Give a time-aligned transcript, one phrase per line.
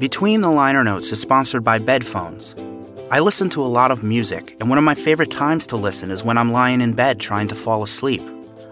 [0.00, 2.54] Between the Liner Notes is sponsored by Bedphones.
[3.10, 6.10] I listen to a lot of music, and one of my favorite times to listen
[6.10, 8.22] is when I'm lying in bed trying to fall asleep.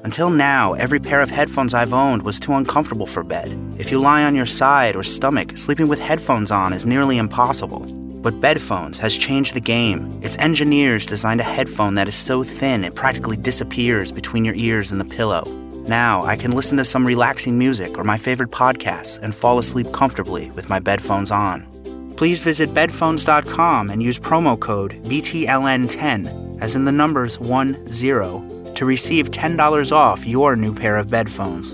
[0.04, 3.54] Until now, every pair of headphones I've owned was too uncomfortable for bed.
[3.77, 7.81] If you lie on your side or stomach, sleeping with headphones on is nearly impossible.
[8.22, 10.19] But Bedphones has changed the game.
[10.22, 14.92] Its engineers designed a headphone that is so thin it practically disappears between your ears
[14.92, 15.45] and the pillow.
[15.89, 19.91] Now I can listen to some relaxing music or my favorite podcasts and fall asleep
[19.92, 21.66] comfortably with my bedphones on.
[22.15, 29.30] Please visit bedphones.com and use promo code BTLN10, as in the numbers 10, to receive
[29.30, 31.73] $10 off your new pair of bedphones.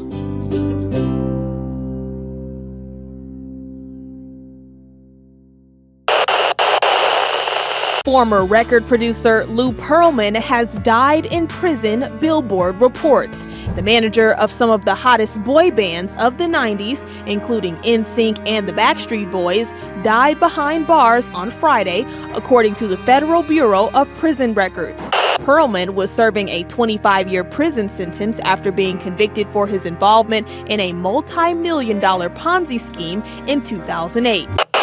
[8.05, 13.47] Former record producer Lou Pearlman has died in prison, Billboard reports.
[13.77, 18.69] The manager of some of the hottest boy bands of the 90s, including NSYNC and
[18.69, 24.53] the Backstreet Boys, died behind bars on Friday, according to the Federal Bureau of Prison
[24.53, 25.09] Records.
[25.41, 30.79] Pearlman was serving a 25 year prison sentence after being convicted for his involvement in
[30.79, 34.74] a multi million dollar Ponzi scheme in 2008.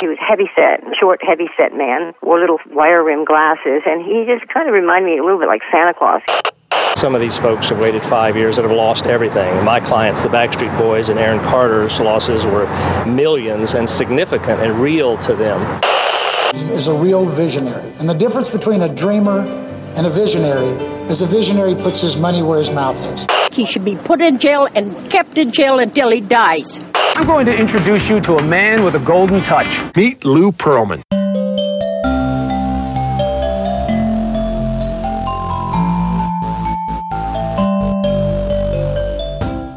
[0.00, 4.26] He was heavy set, short, heavy set man, wore little wire rimmed glasses, and he
[4.26, 6.20] just kind of reminded me a little bit like Santa Claus.
[6.96, 9.64] Some of these folks have waited five years and have lost everything.
[9.64, 12.66] My clients, the Backstreet Boys and Aaron Carter's losses were
[13.06, 15.80] millions and significant and real to them.
[16.70, 17.92] Is a real visionary.
[17.98, 19.40] And the difference between a dreamer
[19.96, 20.70] and a visionary
[21.10, 23.26] is a visionary puts his money where his mouth is.
[23.52, 26.78] He should be put in jail and kept in jail until he dies.
[27.16, 29.80] I'm going to introduce you to a man with a golden touch.
[29.94, 31.00] Meet Lou Pearlman.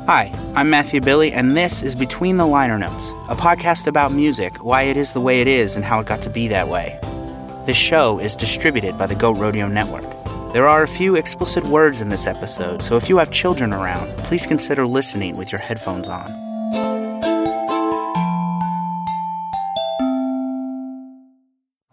[0.07, 4.63] Hi, I'm Matthew Billy, and this is Between the Liner Notes, a podcast about music,
[4.65, 6.99] why it is the way it is, and how it got to be that way.
[7.67, 10.05] This show is distributed by the Goat Rodeo Network.
[10.53, 14.17] There are a few explicit words in this episode, so if you have children around,
[14.23, 16.46] please consider listening with your headphones on.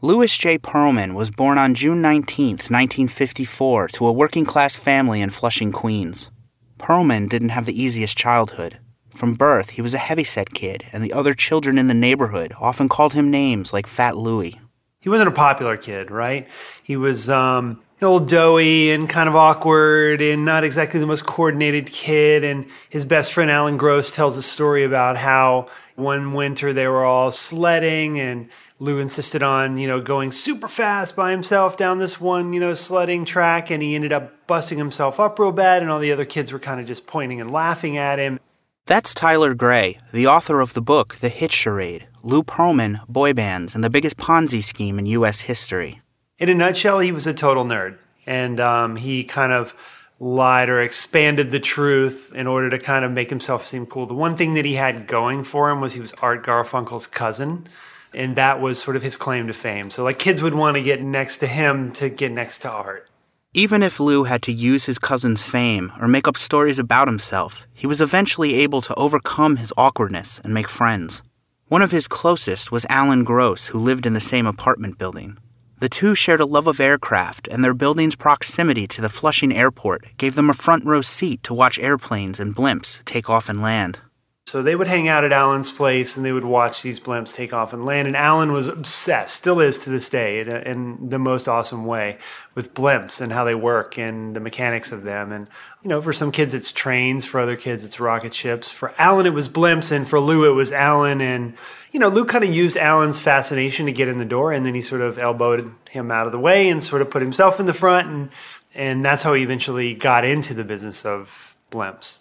[0.04, 0.58] Louis J.
[0.58, 6.30] Pearlman was born on June 19, 1954, to a working class family in Flushing, Queens.
[6.78, 8.80] Pearlman didn't have the easiest childhood.
[9.08, 12.86] From birth, he was a heavyset kid, and the other children in the neighborhood often
[12.86, 14.60] called him names like Fat Louie.
[15.00, 16.48] He wasn't a popular kid, right?
[16.82, 21.24] He was um, a little doughy and kind of awkward and not exactly the most
[21.24, 22.44] coordinated kid.
[22.44, 27.04] And his best friend Alan Gross tells a story about how one winter they were
[27.04, 28.48] all sledding and
[28.80, 32.74] Lou insisted on, you know, going super fast by himself down this one, you know,
[32.74, 36.24] sledding track, and he ended up busting himself up real bad, and all the other
[36.24, 38.40] kids were kind of just pointing and laughing at him.
[38.86, 43.74] That's Tyler Gray, the author of the book The Hit Charade Lou Pearlman, Boy Bands,
[43.74, 45.42] and the Biggest Ponzi Scheme in U.S.
[45.42, 46.00] History.
[46.38, 49.74] In a nutshell, he was a total nerd, and um, he kind of
[50.20, 54.06] lied or expanded the truth in order to kind of make himself seem cool.
[54.06, 57.66] The one thing that he had going for him was he was Art Garfunkel's cousin
[58.14, 59.90] and that was sort of his claim to fame.
[59.90, 63.08] So like kids would want to get next to him to get next to Art.
[63.52, 67.66] Even if Lou had to use his cousin's fame or make up stories about himself,
[67.72, 71.22] he was eventually able to overcome his awkwardness and make friends.
[71.68, 75.38] One of his closest was Alan Gross, who lived in the same apartment building.
[75.84, 80.16] The two shared a love of aircraft, and their building's proximity to the Flushing airport
[80.16, 84.00] gave them a front row seat to watch airplanes and blimps take off and land.
[84.46, 87.54] So they would hang out at Alan's place and they would watch these blimps take
[87.54, 88.06] off and land.
[88.06, 92.18] And Alan was obsessed, still is to this day, in, in, the most awesome way
[92.54, 95.32] with blimps and how they work and the mechanics of them.
[95.32, 95.48] And,
[95.82, 97.24] you know, for some kids, it's trains.
[97.24, 98.70] For other kids, it's rocket ships.
[98.70, 99.90] For Alan, it was blimps.
[99.90, 101.22] And for Lou, it was Alan.
[101.22, 101.54] And,
[101.90, 104.52] you know, Lou kind of used Alan's fascination to get in the door.
[104.52, 107.22] And then he sort of elbowed him out of the way and sort of put
[107.22, 108.08] himself in the front.
[108.08, 108.30] And,
[108.74, 112.20] and that's how he eventually got into the business of blimps.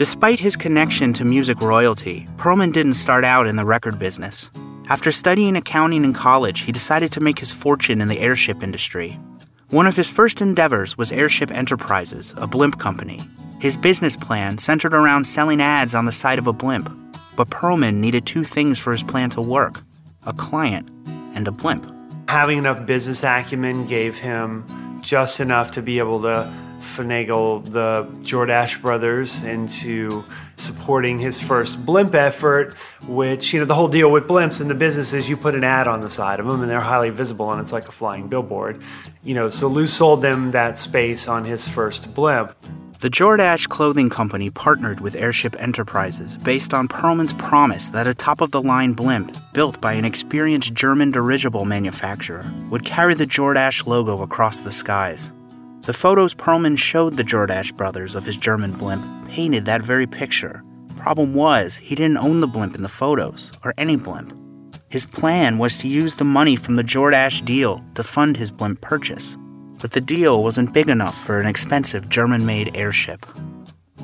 [0.00, 4.48] Despite his connection to music royalty, Pearlman didn't start out in the record business.
[4.88, 9.18] After studying accounting in college, he decided to make his fortune in the airship industry.
[9.68, 13.20] One of his first endeavors was Airship Enterprises, a blimp company.
[13.60, 16.88] His business plan centered around selling ads on the side of a blimp.
[17.36, 19.82] But Pearlman needed two things for his plan to work
[20.26, 20.88] a client
[21.34, 21.84] and a blimp.
[22.26, 24.64] Having enough business acumen gave him
[25.02, 26.50] just enough to be able to
[26.80, 30.24] finagle the Jordache brothers into
[30.56, 32.74] supporting his first blimp effort,
[33.06, 35.64] which, you know, the whole deal with blimps in the business is you put an
[35.64, 38.28] ad on the side of them and they're highly visible and it's like a flying
[38.28, 38.82] billboard.
[39.22, 42.54] You know, so Lou sold them that space on his first blimp.
[43.00, 48.42] The Jordache Clothing Company partnered with Airship Enterprises based on Pearlman's promise that a top
[48.42, 53.86] of the line blimp, built by an experienced German dirigible manufacturer, would carry the Jordache
[53.86, 55.32] logo across the skies.
[55.82, 60.62] The photos Pearlman showed the Jordache brothers of his German blimp painted that very picture.
[60.96, 64.36] Problem was, he didn't own the blimp in the photos, or any blimp.
[64.88, 68.80] His plan was to use the money from the Jordache deal to fund his blimp
[68.80, 69.38] purchase
[69.80, 73.24] but the deal wasn't big enough for an expensive German made airship.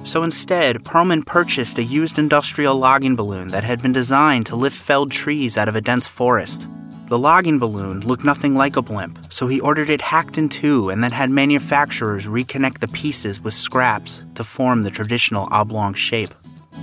[0.05, 4.77] So instead, Pearlman purchased a used industrial logging balloon that had been designed to lift
[4.77, 6.69] felled trees out of a dense forest.
[7.09, 10.91] The logging balloon looked nothing like a blimp, so he ordered it hacked in two
[10.91, 16.31] and then had manufacturers reconnect the pieces with scraps to form the traditional oblong shape.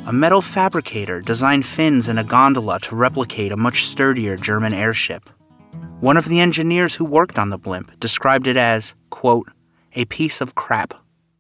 [0.08, 5.30] A metal fabricator designed fins and a gondola to replicate a much sturdier German airship.
[6.00, 9.50] One of the engineers who worked on the blimp described it as, quote,
[9.94, 10.94] a piece of crap.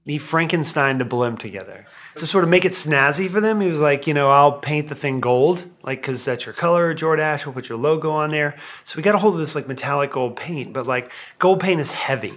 [0.05, 1.85] He Frankenstein the blimp together
[2.15, 3.61] to sort of make it snazzy for them.
[3.61, 6.93] He was like, you know, I'll paint the thing gold, like, because that's your color,
[6.93, 7.45] Jordache.
[7.45, 8.55] We'll put your logo on there.
[8.83, 11.09] So we got a hold of this like metallic gold paint, but like
[11.39, 12.33] gold paint is heavy.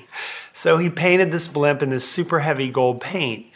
[0.53, 3.47] So he painted this blimp in this super heavy gold paint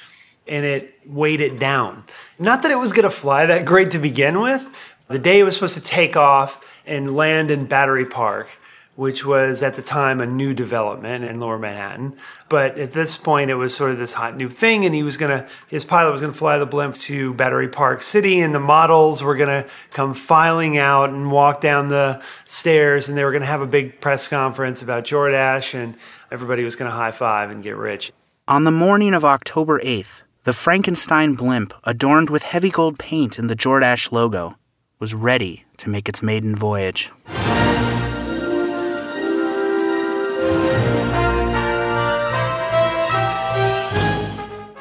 [0.47, 2.05] and it weighed it down.
[2.39, 4.69] Not that it was going to fly that great to begin with.
[5.09, 8.51] The day it was supposed to take off and land in Battery Park,
[9.01, 12.15] which was at the time a new development in lower Manhattan.
[12.51, 15.17] But at this point, it was sort of this hot new thing, and he was
[15.17, 19.23] gonna, his pilot was gonna fly the blimp to Battery Park City, and the models
[19.23, 23.63] were gonna come filing out and walk down the stairs, and they were gonna have
[23.63, 25.95] a big press conference about Jordache, and
[26.31, 28.13] everybody was gonna high five and get rich.
[28.49, 33.49] On the morning of October 8th, the Frankenstein blimp, adorned with heavy gold paint and
[33.49, 34.57] the Jordache logo,
[34.99, 37.11] was ready to make its maiden voyage.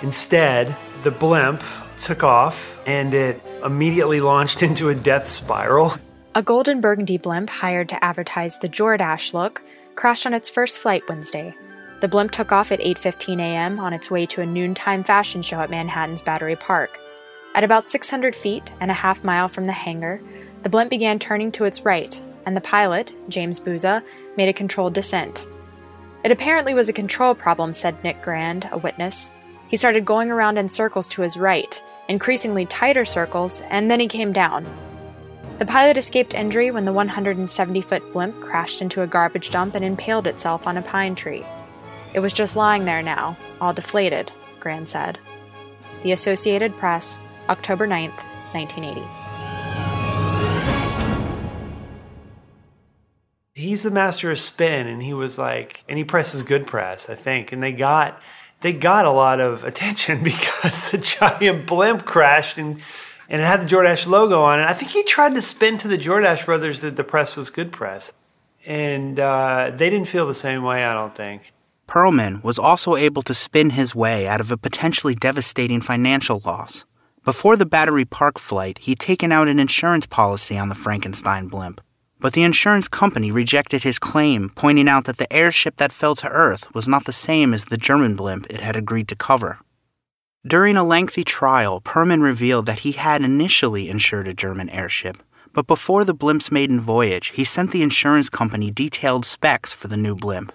[0.09, 1.61] Instead, the blimp
[1.95, 5.93] took off and it immediately launched into a death spiral.
[6.33, 9.61] A golden burgundy blimp hired to advertise the Jordache look
[9.93, 11.53] crashed on its first flight Wednesday.
[12.01, 13.79] The blimp took off at 8:15 a.m.
[13.79, 16.97] on its way to a noontime fashion show at Manhattan's Battery Park.
[17.53, 20.19] At about 600 feet and a half mile from the hangar,
[20.63, 24.03] the blimp began turning to its right, and the pilot, James Bouza,
[24.37, 25.47] made a controlled descent.
[26.23, 29.35] It apparently was a control problem, said Nick Grand, a witness.
[29.69, 34.07] He started going around in circles to his right, increasingly tighter circles, and then he
[34.07, 34.65] came down.
[35.59, 39.85] The pilot escaped injury when the 170 foot blimp crashed into a garbage dump and
[39.85, 41.45] impaled itself on a pine tree.
[42.13, 45.19] It was just lying there now, all deflated, Grand said.
[46.01, 48.17] The Associated Press, October 9th,
[48.53, 49.05] 1980.
[53.53, 57.15] He's the master of spin, and he was like, and he presses good press, I
[57.15, 58.19] think, and they got
[58.61, 62.81] they got a lot of attention because the giant blimp crashed and
[63.31, 64.63] and it had the Jordache logo on it.
[64.63, 67.71] I think he tried to spin to the Jordache brothers that the press was good
[67.71, 68.11] press,
[68.65, 70.83] and uh, they didn't feel the same way.
[70.83, 71.53] I don't think.
[71.87, 76.85] Pearlman was also able to spin his way out of a potentially devastating financial loss.
[77.23, 81.81] Before the Battery Park flight, he'd taken out an insurance policy on the Frankenstein blimp.
[82.21, 86.27] But the insurance company rejected his claim, pointing out that the airship that fell to
[86.27, 89.59] Earth was not the same as the German blimp it had agreed to cover.
[90.45, 95.17] During a lengthy trial, Pearlman revealed that he had initially insured a German airship,
[95.53, 99.97] but before the blimp's maiden voyage, he sent the insurance company detailed specs for the
[99.97, 100.51] new blimp.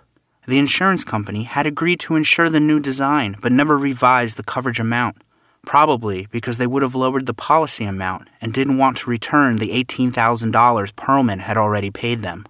[0.47, 4.78] The insurance company had agreed to insure the new design, but never revised the coverage
[4.78, 5.16] amount
[5.64, 9.71] probably because they would have lowered the policy amount and didn't want to return the
[9.85, 12.44] $18,000 Pearlman had already paid them.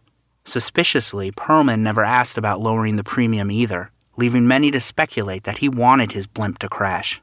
[0.45, 5.69] Suspiciously, Pearlman never asked about lowering the premium either, leaving many to speculate that he
[5.69, 7.23] wanted his blimp to crash.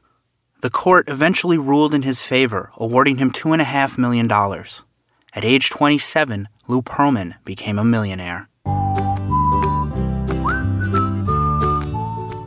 [0.60, 4.30] The court eventually ruled in his favor, awarding him $2.5 million.
[4.30, 8.48] At age 27, Lou Pearlman became a millionaire.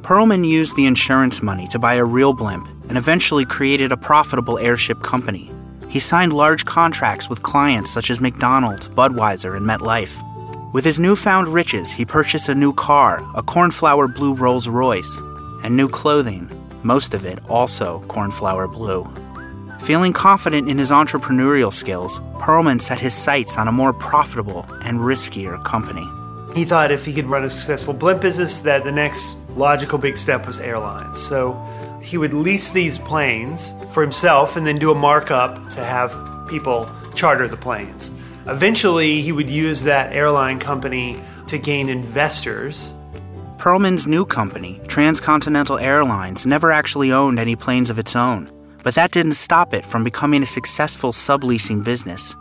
[0.03, 4.57] Pearlman used the insurance money to buy a real blimp and eventually created a profitable
[4.59, 5.51] airship company.
[5.89, 10.21] He signed large contracts with clients such as McDonald's, Budweiser, and MetLife.
[10.73, 15.21] With his newfound riches, he purchased a new car, a cornflower blue Rolls Royce,
[15.63, 16.49] and new clothing,
[16.83, 19.07] most of it also cornflower blue.
[19.79, 24.99] Feeling confident in his entrepreneurial skills, Pearlman set his sights on a more profitable and
[24.99, 26.05] riskier company.
[26.55, 30.17] He thought if he could run a successful blimp business, that the next logical big
[30.17, 31.21] step was airlines.
[31.21, 31.53] So
[32.05, 36.13] he would lease these planes for himself and then do a markup to have
[36.47, 38.12] people charter the planes.
[38.45, 42.93] Eventually, he would use that airline company to gain investors.
[43.57, 48.47] Pearlman's new company, Transcontinental Airlines, never actually owned any planes of its own,
[48.83, 52.35] but that didn't stop it from becoming a successful subleasing business.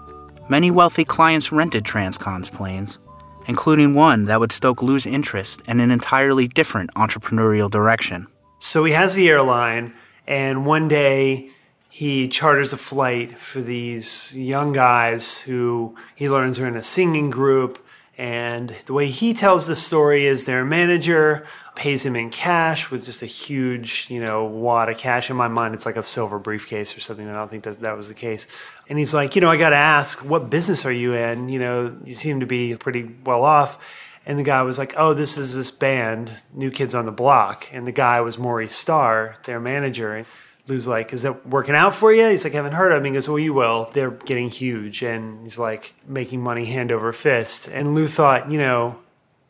[0.50, 2.98] Many wealthy clients rented Transcon's planes,
[3.46, 8.26] including one that would stoke Lou's interest in an entirely different entrepreneurial direction.
[8.64, 9.92] So he has the airline,
[10.26, 11.50] and one day
[11.90, 17.28] he charters a flight for these young guys who he learns are in a singing
[17.28, 17.78] group.
[18.16, 23.04] And the way he tells the story is their manager pays him in cash with
[23.04, 25.28] just a huge, you know, wad of cash.
[25.28, 27.28] In my mind, it's like a silver briefcase or something.
[27.28, 28.48] I don't think that that was the case.
[28.88, 31.50] And he's like, you know, I got to ask, what business are you in?
[31.50, 34.03] You know, you seem to be pretty well off.
[34.26, 37.68] And the guy was like, oh, this is this band, New Kids on the Block.
[37.72, 40.14] And the guy was Maurice Starr, their manager.
[40.14, 40.26] And
[40.66, 42.28] Lou's like, is that working out for you?
[42.28, 43.04] He's like, I haven't heard of him.
[43.04, 43.90] He goes, well, you will.
[43.92, 45.02] They're getting huge.
[45.02, 47.68] And he's like, making money hand over fist.
[47.68, 48.98] And Lou thought, you know,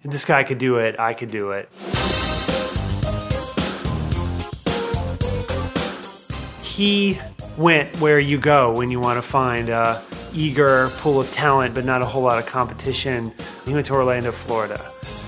[0.02, 1.68] this guy could do it, I could do it.
[6.62, 7.20] He
[7.56, 10.02] went where you go when you want to find a
[10.34, 13.32] eager pool of talent, but not a whole lot of competition.
[13.64, 14.80] He went to Orlando, Florida.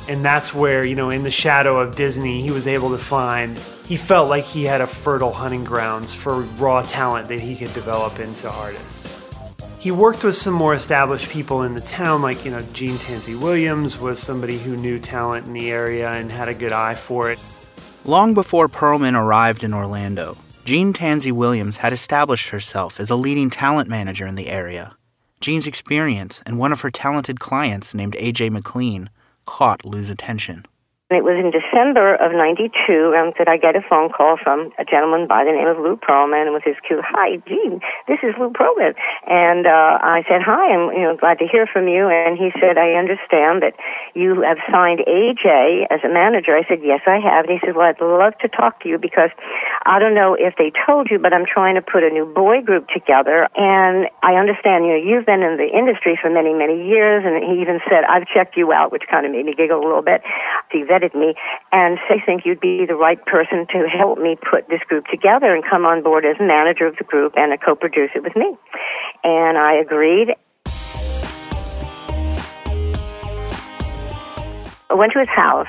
[0.09, 3.59] And that's where, you know, in the shadow of Disney, he was able to find
[3.87, 7.73] he felt like he had a fertile hunting grounds for raw talent that he could
[7.73, 9.23] develop into artists.
[9.79, 13.37] He worked with some more established people in the town, like, you know, Gene Tansy
[13.37, 17.31] Williams was somebody who knew talent in the area and had a good eye for
[17.31, 17.39] it.
[18.05, 23.51] Long before Pearlman arrived in Orlando, Gene Tansy Williams had established herself as a leading
[23.51, 24.96] talent manager in the area.
[25.40, 29.11] Gene's experience and one of her talented clients named AJ McLean
[29.45, 30.64] caught Lou's attention.
[31.07, 32.67] It was in December of 92
[33.15, 35.95] um, that I get a phone call from a gentleman by the name of Lou
[35.95, 37.79] Pearlman with his cue, hi, Gene,
[38.11, 38.99] this is Lou Pearlman.
[39.31, 42.11] And uh, I said, hi, I'm you know, glad to hear from you.
[42.11, 43.79] And he said, I understand that
[44.19, 46.59] you have signed AJ as a manager.
[46.59, 47.47] I said, yes, I have.
[47.47, 49.31] And he said, well, I'd love to talk to you because
[49.87, 52.67] I don't know if they told you, but I'm trying to put a new boy
[52.67, 53.47] group together.
[53.55, 57.23] And I understand, you know, you've been in the industry for many, many years.
[57.23, 59.87] And he even said, I've checked you out, which kind of made me giggle a
[59.87, 60.27] little bit.
[60.75, 61.35] He vetted me
[61.73, 65.55] and they think you'd be the right person to help me put this group together
[65.55, 68.57] and come on board as manager of the group and a co-producer with me.
[69.25, 70.35] And I agreed.
[74.88, 75.69] I went to his house.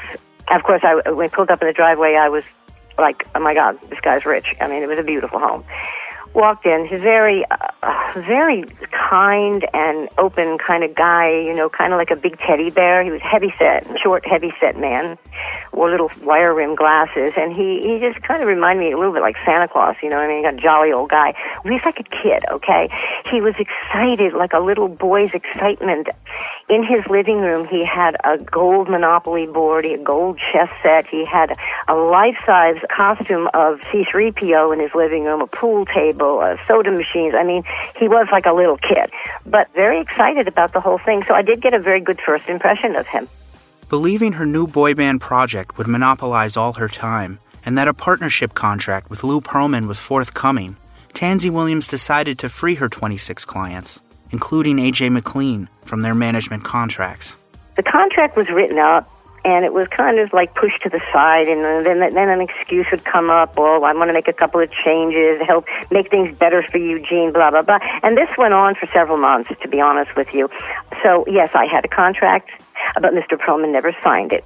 [0.50, 2.44] Of course, I, when I pulled up in the driveway, I was
[2.98, 4.56] like, oh my God, this guy's rich.
[4.62, 5.64] I mean, it was a beautiful home
[6.34, 6.88] walked in.
[6.88, 11.30] He's very, uh, very kind and open kind of guy.
[11.30, 13.04] You know, kind of like a big teddy bear.
[13.04, 15.18] He was heavy set, short, heavy set man.
[15.74, 19.14] Wore little wire rim glasses, and he he just kind of reminded me a little
[19.14, 19.96] bit like Santa Claus.
[20.02, 21.34] You know, I mean, He got a jolly old guy.
[21.64, 22.44] He's like a kid.
[22.52, 22.90] Okay,
[23.30, 26.08] he was excited, like a little boy's excitement.
[26.70, 31.08] In his living room, he had a gold Monopoly board, he a gold chess set.
[31.08, 31.58] He had
[31.88, 37.34] a life-size costume of C-3PO in his living room, a pool table uh, soda machines.
[37.36, 37.64] I mean,
[38.00, 39.12] he was like a little kid,
[39.46, 41.24] but very excited about the whole thing.
[41.24, 43.28] So I did get a very good first impression of him.
[43.90, 48.54] Believing her new boy band project would monopolize all her time, and that a partnership
[48.54, 50.76] contract with Lou Pearlman was forthcoming,
[51.14, 57.36] Tansey Williams decided to free her 26 clients, including AJ McLean, from their management contracts.
[57.76, 59.10] The contract was written up
[59.48, 62.86] and it was kind of like pushed to the side and then then an excuse
[62.92, 66.38] would come up well i want to make a couple of changes help make things
[66.38, 69.80] better for eugene blah blah blah and this went on for several months to be
[69.80, 70.50] honest with you
[71.02, 72.52] so yes i had a contract
[72.96, 74.44] but mr pearlman never signed it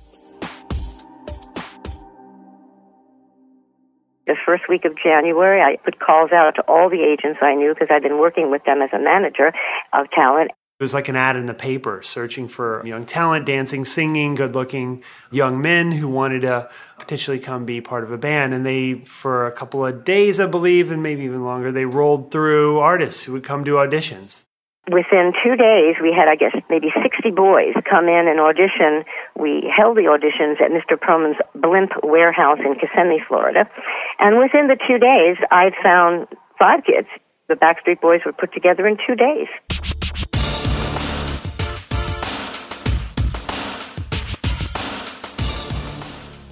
[4.28, 7.74] the first week of January, I put calls out to all the agents I knew
[7.74, 9.52] because I'd been working with them as a manager
[9.92, 10.52] of talent.
[10.82, 14.56] It was like an ad in the paper searching for young talent, dancing, singing, good
[14.56, 18.56] looking young men who wanted to potentially come be part of a band.
[18.56, 22.32] And they, for a couple of days, I believe, and maybe even longer, they rolled
[22.32, 24.46] through artists who would come do auditions.
[24.90, 29.06] Within two days, we had, I guess, maybe 60 boys come in and audition.
[29.38, 30.98] We held the auditions at Mr.
[30.98, 33.70] Pearlman's Blimp Warehouse in Kissimmee, Florida.
[34.18, 36.26] And within the two days, I'd found
[36.58, 37.08] five kids.
[37.50, 40.01] The Backstreet Boys were put together in two days.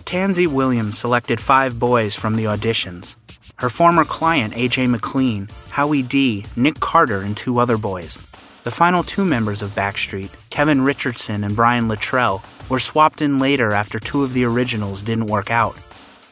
[0.10, 3.16] Tansey Williams selected five boys from the auditions.
[3.58, 8.16] Her former client, AJ McLean, Howie D, Nick Carter, and two other boys.
[8.64, 13.72] The final two members of Backstreet, Kevin Richardson and Brian Littrell, were swapped in later
[13.72, 15.78] after two of the originals didn't work out.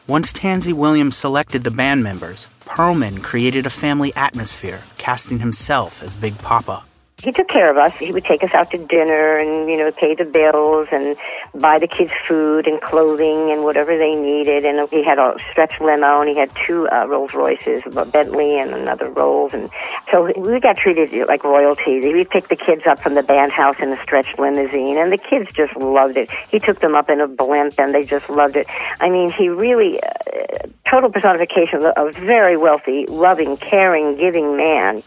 [0.08, 6.16] Once Tansy Williams selected the band members, Pearlman created a family atmosphere, casting himself as
[6.16, 6.82] Big Papa.
[7.22, 7.96] He took care of us.
[7.96, 11.16] He would take us out to dinner and, you know, pay the bills and
[11.60, 14.64] buy the kids food and clothing and whatever they needed.
[14.64, 18.58] And he had a stretch limo and he had two uh, Rolls Royces, a Bentley
[18.60, 19.52] and another Rolls.
[19.52, 19.68] And
[20.12, 22.00] so we got treated like royalty.
[22.00, 25.18] We'd pick the kids up from the band house in a stretch limousine and the
[25.18, 26.30] kids just loved it.
[26.48, 28.68] He took them up in a blimp and they just loved it.
[29.00, 35.02] I mean, he really, uh, total personification of a very wealthy, loving, caring, giving man.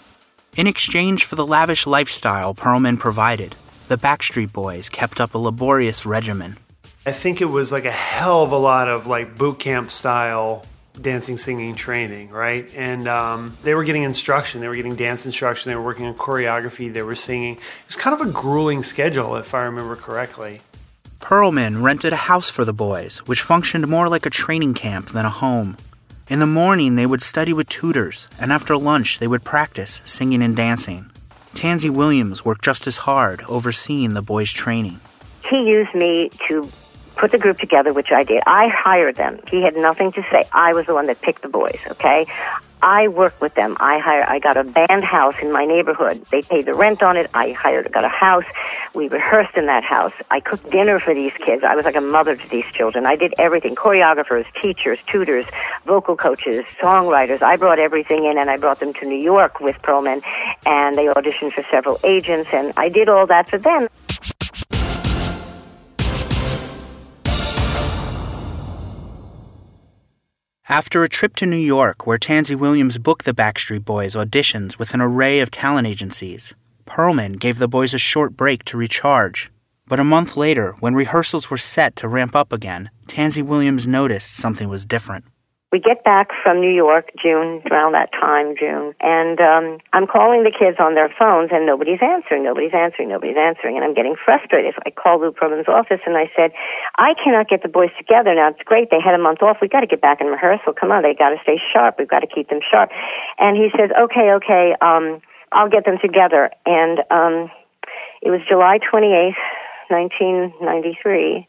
[0.57, 3.55] In exchange for the lavish lifestyle Pearlman provided,
[3.87, 6.57] the Backstreet Boys kept up a laborious regimen.
[7.05, 10.65] I think it was like a hell of a lot of like boot camp style
[10.99, 12.69] dancing, singing training, right?
[12.75, 14.59] And um, they were getting instruction.
[14.59, 15.69] They were getting dance instruction.
[15.69, 16.91] They were working on choreography.
[16.91, 17.55] They were singing.
[17.55, 20.59] It was kind of a grueling schedule, if I remember correctly.
[21.21, 25.25] Pearlman rented a house for the boys, which functioned more like a training camp than
[25.25, 25.77] a home.
[26.31, 30.41] In the morning, they would study with tutors, and after lunch, they would practice singing
[30.41, 31.11] and dancing.
[31.55, 35.01] Tansy Williams worked just as hard, overseeing the boys' training.
[35.49, 36.69] He used me to
[37.17, 38.43] put the group together, which I did.
[38.47, 39.41] I hired them.
[39.51, 40.47] He had nothing to say.
[40.53, 42.25] I was the one that picked the boys, okay?
[42.81, 43.77] I worked with them.
[43.79, 46.25] I hired, I got a band house in my neighborhood.
[46.31, 47.29] They paid the rent on it.
[47.33, 48.45] I hired, got a house.
[48.93, 50.13] We rehearsed in that house.
[50.31, 51.63] I cooked dinner for these kids.
[51.63, 53.05] I was like a mother to these children.
[53.05, 53.75] I did everything.
[53.75, 55.45] Choreographers, teachers, tutors,
[55.85, 57.41] vocal coaches, songwriters.
[57.41, 60.23] I brought everything in and I brought them to New York with Pearlman
[60.65, 63.87] and they auditioned for several agents and I did all that for them.
[70.69, 74.93] After a trip to New York, where Tansy Williams booked the Backstreet Boys auditions with
[74.93, 76.53] an array of talent agencies,
[76.85, 79.51] Pearlman gave the boys a short break to recharge.
[79.87, 84.35] But a month later, when rehearsals were set to ramp up again, Tansy Williams noticed
[84.35, 85.25] something was different.
[85.71, 90.43] We get back from New York, June, around that time, June, and um, I'm calling
[90.43, 94.19] the kids on their phones, and nobody's answering, nobody's answering, nobody's answering, and I'm getting
[94.19, 94.75] frustrated.
[94.75, 96.51] So I called Lou Pearlman's office, and I said,
[96.99, 98.51] I cannot get the boys together now.
[98.51, 98.91] It's great.
[98.91, 99.63] They had a month off.
[99.63, 100.75] We've got to get back in rehearsal.
[100.75, 101.95] Come on, they got to stay sharp.
[101.95, 102.91] We've got to keep them sharp.
[103.39, 105.23] And he says, okay, okay, um,
[105.55, 106.51] I'll get them together.
[106.67, 107.47] And um,
[108.19, 109.39] it was July 28th,
[109.87, 111.47] 1993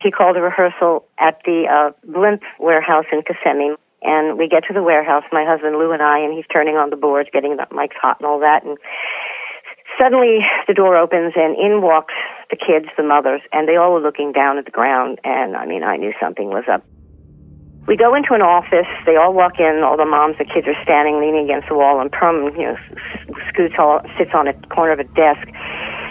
[0.00, 3.74] he called a rehearsal at the uh, Blimp warehouse in Kissimmee.
[4.00, 6.90] And we get to the warehouse, my husband Lou and I, and he's turning on
[6.90, 8.62] the boards, getting the mics hot and all that.
[8.62, 8.78] And
[9.98, 12.14] suddenly the door opens and in walks
[12.50, 15.18] the kids, the mothers, and they all were looking down at the ground.
[15.24, 16.86] And I mean, I knew something was up.
[17.88, 18.86] We go into an office.
[19.04, 19.82] They all walk in.
[19.82, 22.76] All the moms, the kids are standing, leaning against the wall, and Perm, you know,
[23.48, 25.48] scoots all, sits on a corner of a desk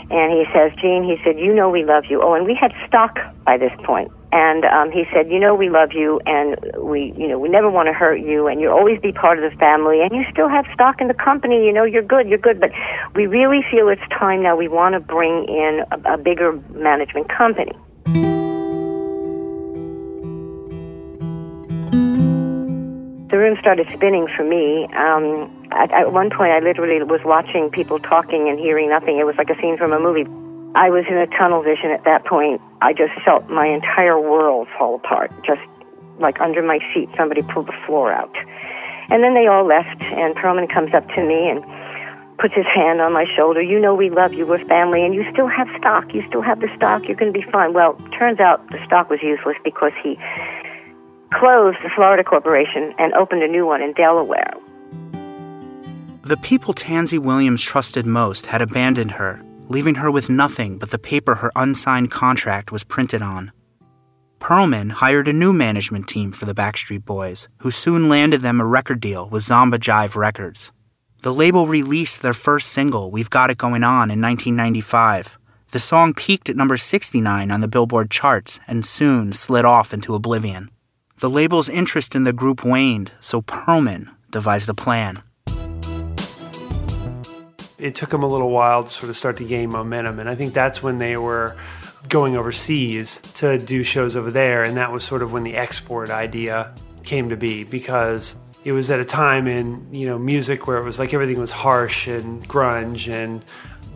[0.10, 2.22] and he says, Gene, he said, you know we love you.
[2.22, 4.12] Oh, and we had stock by this point.
[4.32, 7.70] And um, he said, you know we love you, and we, you know, we never
[7.70, 10.50] want to hurt you, and you'll always be part of the family, and you still
[10.50, 11.66] have stock in the company.
[11.66, 12.60] You know, you're good, you're good.
[12.60, 12.72] But
[13.16, 14.56] we really feel it's time now.
[14.56, 17.74] We want to bring in a, a bigger management company.
[23.38, 24.90] The room started spinning for me.
[24.98, 29.20] Um, at, at one point, I literally was watching people talking and hearing nothing.
[29.20, 30.26] It was like a scene from a movie.
[30.74, 32.60] I was in a tunnel vision at that point.
[32.82, 35.30] I just felt my entire world fall apart.
[35.46, 35.62] Just
[36.18, 38.36] like under my feet, somebody pulled the floor out.
[39.14, 41.62] And then they all left, and Pearlman comes up to me and
[42.40, 43.62] puts his hand on my shoulder.
[43.62, 46.14] You know we love you, we're family, and you still have stock.
[46.14, 47.06] You still have the stock.
[47.08, 47.74] You're going to be fine.
[47.74, 50.18] Well, turns out the stock was useless because he
[51.34, 54.54] closed the Florida Corporation and opened a new one in Delaware.
[56.24, 61.00] The people Tansy Williams trusted most had abandoned her, leaving her with nothing but the
[61.00, 63.52] paper her unsigned contract was printed on.
[64.40, 68.66] Pearlman hired a new management team for the Backstreet Boys, who soon landed them a
[68.66, 70.72] record deal with Zomba Jive Records.
[71.24, 75.38] The label released their first single, We've Got It Going On, in 1995.
[75.72, 80.14] The song peaked at number 69 on the Billboard charts and soon slid off into
[80.14, 80.70] oblivion.
[81.20, 85.24] The label's interest in the group waned, so Pearlman devised a plan
[87.78, 90.20] it took them a little while to sort of start to gain momentum.
[90.20, 91.56] And I think that's when they were
[92.10, 94.64] going overseas to do shows over there.
[94.64, 98.90] And that was sort of when the export idea came to be because it was
[98.90, 102.44] at a time in, you know, music where it was like everything was harsh and
[102.48, 103.46] grunge and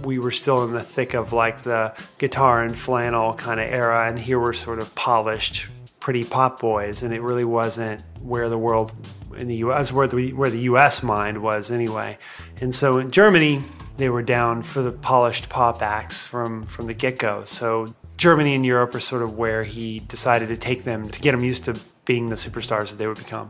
[0.03, 4.07] we were still in the thick of like the guitar and flannel kind of era
[4.07, 5.67] and here we're sort of polished
[6.01, 8.91] pretty pop boys and it really wasn't where the world
[9.37, 12.17] in the US where the where the US mind was anyway.
[12.59, 13.63] And so in Germany,
[13.97, 17.43] they were down for the polished pop acts from, from the get go.
[17.43, 21.31] So Germany and Europe are sort of where he decided to take them to get
[21.31, 23.49] them used to being the superstars that they would become.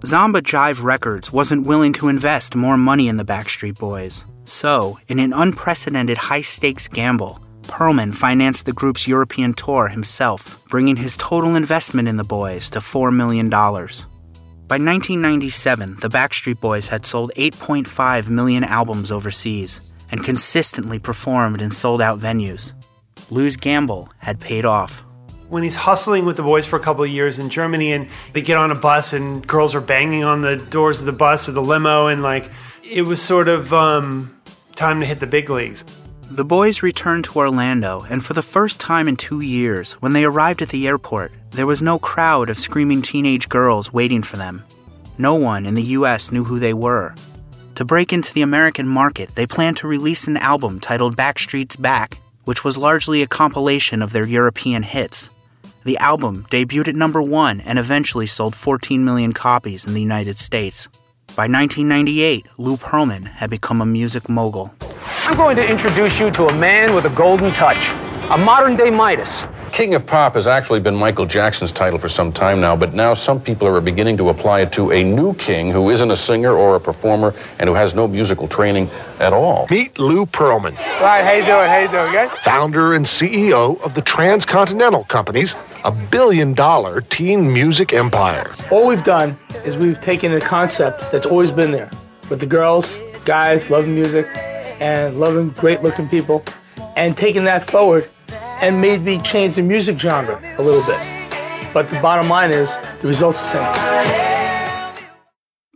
[0.00, 4.26] Zomba Jive Records wasn't willing to invest more money in the Backstreet Boys.
[4.44, 7.40] So, in an unprecedented high stakes gamble,
[7.72, 12.80] Pearlman financed the group's European tour himself, bringing his total investment in the boys to
[12.80, 13.48] $4 million.
[13.48, 21.70] By 1997, the Backstreet Boys had sold 8.5 million albums overseas and consistently performed in
[21.70, 22.74] sold out venues.
[23.30, 25.02] Lou's gamble had paid off.
[25.48, 28.42] When he's hustling with the boys for a couple of years in Germany and they
[28.42, 31.52] get on a bus and girls are banging on the doors of the bus or
[31.52, 32.50] the limo, and like
[32.84, 34.38] it was sort of um,
[34.76, 35.86] time to hit the big leagues.
[36.30, 40.24] The boys returned to Orlando, and for the first time in two years, when they
[40.24, 44.64] arrived at the airport, there was no crowd of screaming teenage girls waiting for them.
[45.18, 47.14] No one in the US knew who they were.
[47.74, 52.18] To break into the American market, they planned to release an album titled Backstreet's Back,
[52.44, 55.30] which was largely a compilation of their European hits.
[55.84, 60.38] The album debuted at number one and eventually sold 14 million copies in the United
[60.38, 60.88] States.
[61.34, 64.74] By 1998, Lou Pearlman had become a music mogul.
[65.24, 67.90] I'm going to introduce you to a man with a golden touch,
[68.28, 69.46] a modern day Midas.
[69.72, 73.14] King of Pop has actually been Michael Jackson's title for some time now, but now
[73.14, 76.52] some people are beginning to apply it to a new king who isn't a singer
[76.52, 79.66] or a performer and who has no musical training at all.
[79.70, 80.74] Meet Lou Pearlman.
[80.74, 81.66] Hi, how you doing?
[81.66, 82.44] How you doing, guys?
[82.44, 88.50] Founder and CEO of the Transcontinental Companies, a billion dollar teen music empire.
[88.70, 91.90] All we've done is we've taken a concept that's always been there
[92.30, 94.26] with the girls, guys, loving music,
[94.80, 96.44] and loving great looking people,
[96.96, 98.08] and taking that forward
[98.60, 101.00] and made me change the music genre a little bit.
[101.74, 104.12] But the bottom line is the result's the same.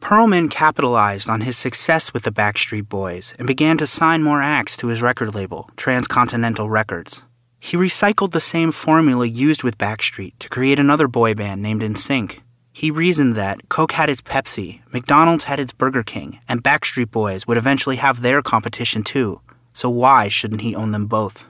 [0.01, 4.77] Pearlman capitalized on his success with the Backstreet Boys and began to sign more acts
[4.77, 7.26] to his record label, Transcontinental Records.
[7.67, 12.39] He recycled the same formula used with Backstreet to create another boy band named NSYNC.
[12.73, 17.45] He reasoned that Coke had its Pepsi, McDonald's had its Burger King, and Backstreet Boys
[17.49, 19.41] would eventually have their competition too,
[19.73, 21.49] so why shouldn't he own them both?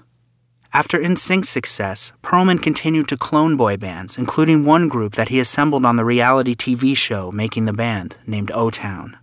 [0.72, 5.84] After NSYNC's success, Pearlman continued to clone boy bands, including one group that he assembled
[5.84, 9.18] on the reality TV show Making the Band, named O Town.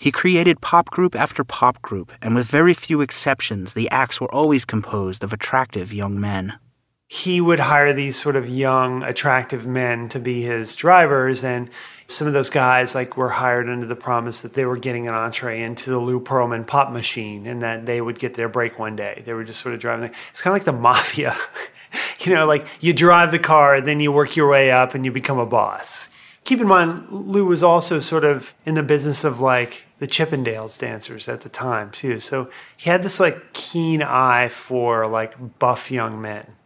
[0.00, 4.34] He created pop group after pop group, and with very few exceptions, the acts were
[4.34, 6.58] always composed of attractive young men.
[7.06, 11.68] He would hire these sort of young, attractive men to be his drivers, and
[12.06, 15.12] some of those guys like were hired under the promise that they were getting an
[15.12, 18.96] entree into the Lou Pearlman pop machine and that they would get their break one
[18.96, 19.22] day.
[19.26, 20.10] They were just sort of driving.
[20.30, 21.36] It's kind of like the mafia.
[22.20, 25.04] you know, like you drive the car, and then you work your way up and
[25.04, 26.08] you become a boss.
[26.44, 30.80] Keep in mind, Lou was also sort of in the business of like the Chippendales
[30.80, 32.18] dancers at the time too.
[32.18, 36.56] So he had this like keen eye for like buff young men.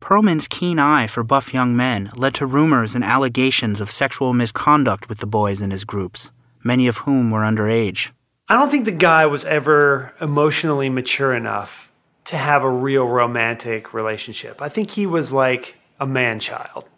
[0.00, 5.08] Pearlman's keen eye for buff young men led to rumors and allegations of sexual misconduct
[5.08, 6.30] with the boys in his groups,
[6.62, 8.10] many of whom were underage.
[8.48, 11.90] I don't think the guy was ever emotionally mature enough
[12.26, 14.62] to have a real romantic relationship.
[14.62, 16.88] I think he was like a man child.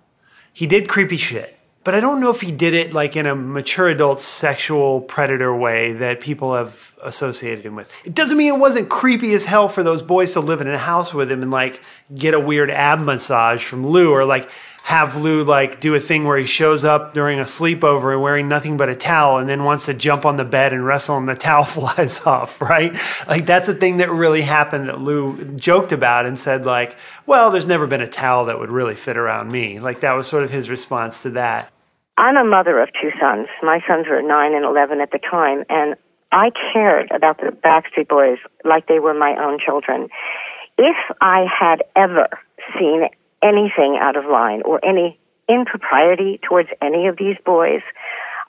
[0.52, 1.57] He did creepy shit
[1.88, 5.56] but I don't know if he did it like in a mature adult sexual predator
[5.56, 7.90] way that people have associated him with.
[8.04, 10.76] It doesn't mean it wasn't creepy as hell for those boys to live in a
[10.76, 11.82] house with him and like
[12.14, 14.50] get a weird ab massage from Lou or like
[14.82, 18.48] have Lou like do a thing where he shows up during a sleepover and wearing
[18.48, 21.26] nothing but a towel and then wants to jump on the bed and wrestle and
[21.26, 22.94] the towel flies off, right?
[23.26, 27.50] Like that's a thing that really happened that Lou joked about and said like, well,
[27.50, 29.80] there's never been a towel that would really fit around me.
[29.80, 31.72] Like that was sort of his response to that.
[32.18, 33.46] I'm a mother of two sons.
[33.62, 35.94] My sons were 9 and 11 at the time and
[36.32, 40.08] I cared about the Backstreet Boys like they were my own children.
[40.76, 42.28] If I had ever
[42.76, 43.08] seen
[43.40, 45.16] anything out of line or any
[45.48, 47.82] impropriety towards any of these boys,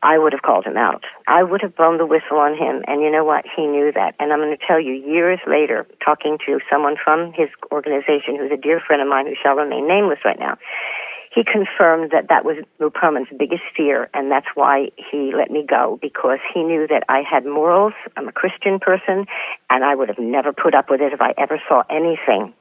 [0.01, 1.03] I would have called him out.
[1.27, 2.83] I would have blown the whistle on him.
[2.87, 3.45] And you know what?
[3.45, 4.15] He knew that.
[4.19, 8.51] And I'm going to tell you, years later, talking to someone from his organization who's
[8.51, 10.57] a dear friend of mine who shall remain nameless right now,
[11.33, 12.91] he confirmed that that was Lou
[13.37, 17.45] biggest fear, and that's why he let me go because he knew that I had
[17.45, 17.93] morals.
[18.17, 19.25] I'm a Christian person,
[19.69, 22.53] and I would have never put up with it if I ever saw anything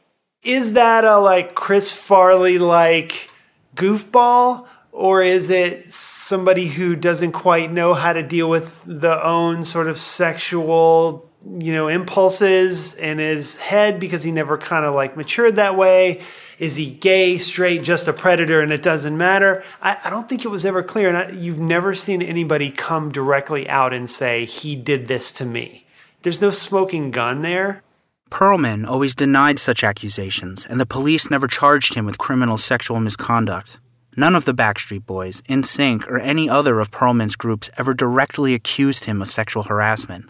[0.43, 3.31] is that a like Chris Farley like
[3.75, 4.67] goofball?
[4.91, 9.87] Or is it somebody who doesn't quite know how to deal with the own sort
[9.87, 11.28] of sexual,
[11.61, 16.21] you know, impulses in his head because he never kind of like matured that way?
[16.59, 19.63] Is he gay, straight, just a predator, and it doesn't matter?
[19.81, 21.09] I, I don't think it was ever clear.
[21.09, 25.45] And I, you've never seen anybody come directly out and say, he did this to
[25.45, 25.87] me.
[26.23, 27.83] There's no smoking gun there.
[28.31, 33.79] Pearlman always denied such accusations, and the police never charged him with criminal sexual misconduct.
[34.17, 39.05] None of the Backstreet Boys, NSYNC, or any other of Pearlman's groups ever directly accused
[39.05, 40.29] him of sexual harassment.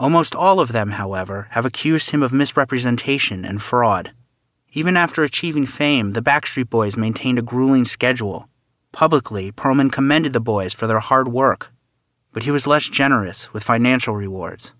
[0.00, 4.12] Almost all of them, however, have accused him of misrepresentation and fraud.
[4.72, 8.48] Even after achieving fame, the Backstreet Boys maintained a grueling schedule.
[8.92, 11.70] Publicly, Pearlman commended the boys for their hard work,
[12.32, 14.72] but he was less generous with financial rewards.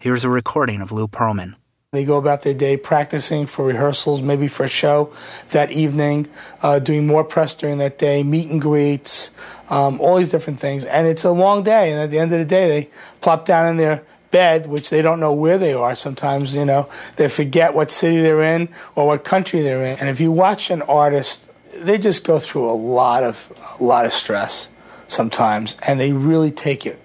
[0.00, 1.54] Here's a recording of Lou Pearlman.
[1.92, 5.12] They go about their day practicing for rehearsals, maybe for a show
[5.50, 6.26] that evening,
[6.60, 9.30] uh, doing more press during that day, meet and greets,
[9.70, 10.84] um, all these different things.
[10.84, 11.92] And it's a long day.
[11.92, 14.04] And at the end of the day, they plop down in their
[14.34, 16.88] bed, which they don't know where they are sometimes, you know.
[17.14, 19.96] They forget what city they're in or what country they're in.
[20.00, 21.48] And if you watch an artist,
[21.82, 24.70] they just go through a lot of a lot of stress
[25.06, 27.00] sometimes and they really take it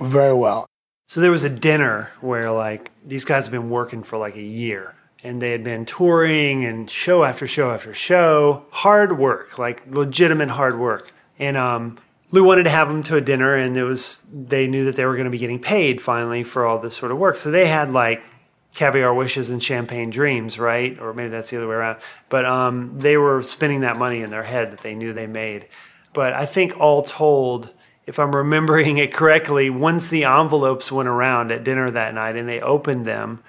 [0.00, 0.66] very well.
[1.06, 4.42] So there was a dinner where like these guys have been working for like a
[4.42, 9.86] year and they had been touring and show after show after show, hard work, like
[9.86, 11.12] legitimate hard work.
[11.38, 11.98] And um,
[12.32, 15.04] Lou wanted to have them to a dinner, and it was they knew that they
[15.04, 17.36] were going to be getting paid finally for all this sort of work.
[17.36, 18.28] So they had like
[18.74, 20.98] caviar wishes and champagne dreams, right?
[20.98, 21.98] Or maybe that's the other way around.
[22.30, 25.68] But um, they were spending that money in their head that they knew they made.
[26.14, 27.72] But I think all told
[28.06, 32.48] if I'm remembering it correctly, once the envelopes went around at dinner that night and
[32.48, 33.42] they opened them,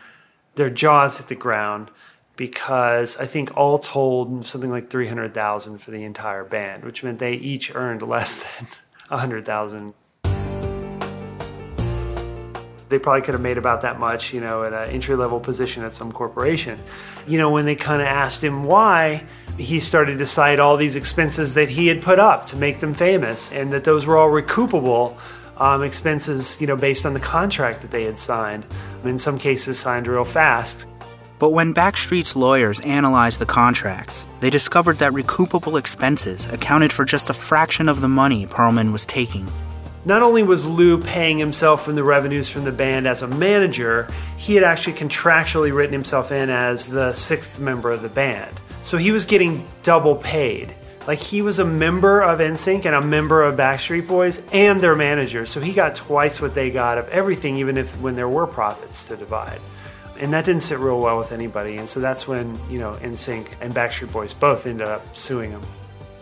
[0.55, 1.89] their jaws hit the ground
[2.35, 7.33] because I think all told something like 300,000 for the entire band, which meant they
[7.33, 8.67] each earned less than
[9.09, 9.93] 100,000.
[12.89, 15.83] They probably could have made about that much, you know, at an entry level position
[15.83, 16.79] at some corporation.
[17.27, 19.23] You know, when they kind of asked him why,
[19.57, 22.93] he started to cite all these expenses that he had put up to make them
[22.93, 25.17] famous and that those were all recoupable
[25.57, 28.65] um, expenses, you know, based on the contract that they had signed.
[29.03, 30.87] In some cases, signed real fast.
[31.39, 37.29] But when Backstreet's lawyers analyzed the contracts, they discovered that recoupable expenses accounted for just
[37.29, 39.47] a fraction of the money Pearlman was taking.
[40.05, 44.09] Not only was Lou paying himself from the revenues from the band as a manager,
[44.37, 48.59] he had actually contractually written himself in as the sixth member of the band.
[48.81, 50.75] So he was getting double paid.
[51.07, 54.95] Like he was a member of NSYNC and a member of Backstreet Boys and their
[54.95, 55.45] manager.
[55.45, 59.07] So he got twice what they got of everything, even if when there were profits
[59.07, 59.59] to divide.
[60.19, 61.77] And that didn't sit real well with anybody.
[61.77, 65.61] And so that's when, you know, NSYNC and Backstreet Boys both ended up suing him.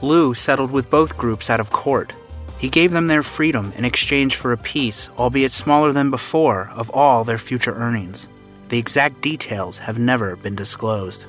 [0.01, 2.13] Lou settled with both groups out of court.
[2.57, 6.89] He gave them their freedom in exchange for a piece, albeit smaller than before, of
[6.91, 8.29] all their future earnings.
[8.69, 11.25] The exact details have never been disclosed.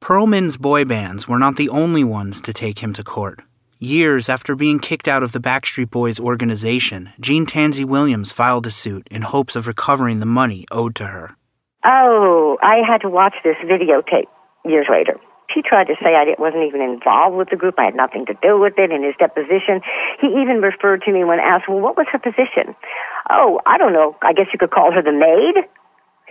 [0.00, 3.42] Pearlman's boy bands were not the only ones to take him to court.
[3.80, 8.72] Years after being kicked out of the Backstreet Boys organization, Jean Tansey Williams filed a
[8.72, 11.36] suit in hopes of recovering the money owed to her.
[11.84, 14.26] Oh, I had to watch this videotape
[14.64, 15.20] years later.
[15.54, 17.76] She tried to say I wasn't even involved with the group.
[17.78, 18.90] I had nothing to do with it.
[18.90, 19.80] In his deposition,
[20.20, 22.74] he even referred to me when asked, well, what was her position?
[23.30, 24.16] Oh, I don't know.
[24.22, 25.64] I guess you could call her the maid.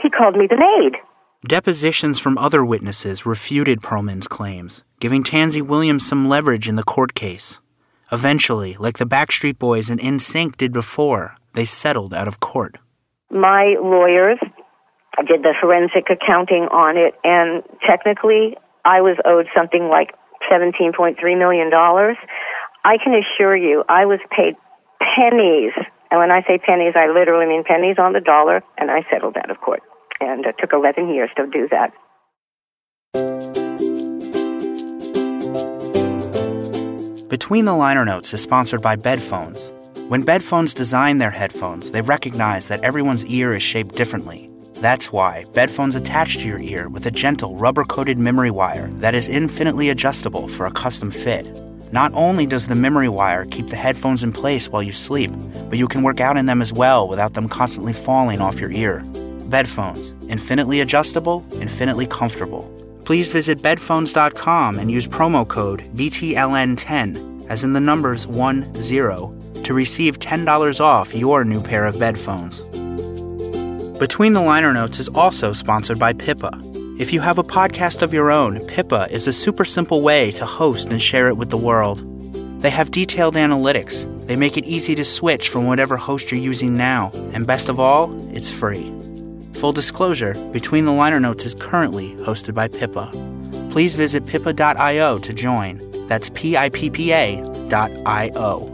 [0.03, 0.99] He called me the maid.
[1.47, 7.13] Depositions from other witnesses refuted Pearlman's claims, giving Tansey Williams some leverage in the court
[7.13, 7.59] case.
[8.11, 12.77] Eventually, like the Backstreet Boys and NSYNC did before, they settled out of court.
[13.29, 14.39] My lawyers
[15.27, 20.15] did the forensic accounting on it, and technically, I was owed something like
[20.49, 21.69] $17.3 million.
[21.73, 24.55] I can assure you, I was paid
[25.01, 25.73] pennies.
[26.09, 29.35] And when I say pennies, I literally mean pennies on the dollar, and I settled
[29.35, 29.83] out of court
[30.19, 31.93] and it took 11 years to do that.
[37.47, 39.71] Between the Liner Notes is sponsored by Bedphones.
[40.09, 44.49] When Bedphones design their headphones, they recognize that everyone's ear is shaped differently.
[44.81, 49.15] That's why Bedphones attach to your ear with a gentle rubber coated memory wire that
[49.15, 51.45] is infinitely adjustable for a custom fit.
[51.93, 55.31] Not only does the memory wire keep the headphones in place while you sleep,
[55.69, 58.71] but you can work out in them as well without them constantly falling off your
[58.71, 59.05] ear.
[59.47, 62.65] Bedphones, infinitely adjustable, infinitely comfortable.
[63.05, 68.73] Please visit bedphones.com and use promo code BTLN10, as in the numbers 10,
[69.63, 72.63] to receive $10 off your new pair of bedphones.
[73.99, 76.51] Between the Liner Notes is also sponsored by Pippa.
[76.99, 80.45] If you have a podcast of your own, Pippa is a super simple way to
[80.45, 82.03] host and share it with the world.
[82.61, 84.05] They have detailed analytics.
[84.27, 87.11] They make it easy to switch from whatever host you're using now.
[87.33, 88.91] And best of all, it's free.
[89.53, 93.09] Full disclosure, Between the Liner Notes is currently hosted by Pippa.
[93.71, 95.86] Please visit pippa.io to join.
[96.07, 98.73] That's P I P P A dot I O.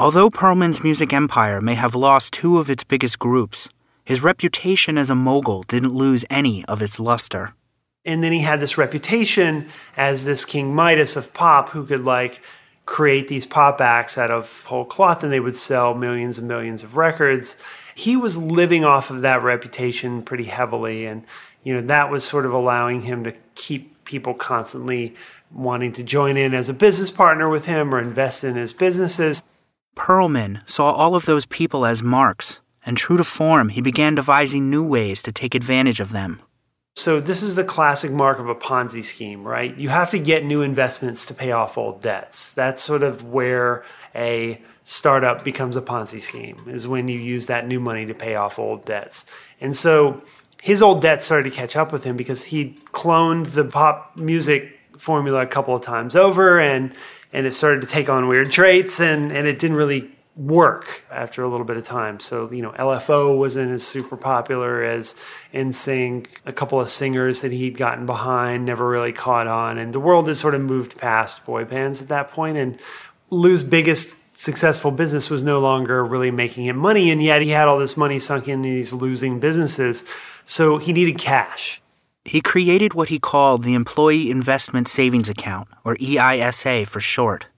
[0.00, 3.68] Although Pearlman's music empire may have lost two of its biggest groups,
[4.02, 7.52] his reputation as a mogul didn't lose any of its luster.
[8.06, 9.66] And then he had this reputation
[9.98, 12.40] as this King Midas of pop who could like
[12.86, 16.82] create these pop acts out of whole cloth and they would sell millions and millions
[16.82, 17.58] of records.
[18.00, 21.24] He was living off of that reputation pretty heavily and
[21.62, 25.14] you know that was sort of allowing him to keep people constantly
[25.52, 29.42] wanting to join in as a business partner with him or invest in his businesses.
[29.96, 34.70] Pearlman saw all of those people as marks, and true to form, he began devising
[34.70, 36.40] new ways to take advantage of them.
[36.96, 39.76] So, this is the classic mark of a Ponzi scheme, right?
[39.76, 42.52] You have to get new investments to pay off old debts.
[42.52, 43.84] That's sort of where
[44.14, 44.60] a
[44.90, 48.58] startup becomes a Ponzi scheme, is when you use that new money to pay off
[48.58, 49.24] old debts.
[49.60, 50.20] And so,
[50.60, 54.76] his old debts started to catch up with him because he cloned the pop music
[54.98, 56.92] formula a couple of times over and
[57.32, 61.42] and it started to take on weird traits and and it didn't really work after
[61.42, 62.18] a little bit of time.
[62.18, 65.14] So, you know, LFO wasn't as super popular as
[65.54, 66.26] NSYNC.
[66.46, 69.78] A couple of singers that he'd gotten behind never really caught on.
[69.78, 72.56] And the world had sort of moved past boy bands at that point.
[72.56, 72.78] And
[73.30, 77.10] Lou's biggest successful business was no longer really making him money.
[77.10, 80.02] And yet he had all this money sunk in these losing businesses.
[80.46, 81.82] So he needed cash.
[82.24, 87.48] He created what he called the Employee Investment Savings Account, or EISA for short.